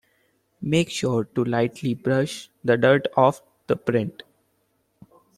[0.63, 4.23] Make sure to lightly brush the dirt off of the print.